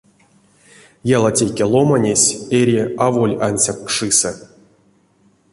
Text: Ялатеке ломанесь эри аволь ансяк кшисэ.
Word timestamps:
Ялатеке 1.15 1.65
ломанесь 1.71 2.37
эри 2.57 2.75
аволь 3.05 3.37
ансяк 3.47 3.79
кшисэ. 3.87 4.31